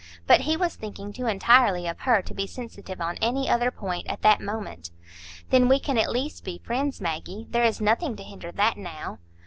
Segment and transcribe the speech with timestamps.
[0.25, 4.07] But he was thinking too entirely of her to be sensitive on any other point
[4.07, 4.89] at that moment.
[5.51, 7.45] "Then we can at least be friends, Maggie?
[7.51, 9.19] There is nothing to hinder that now?"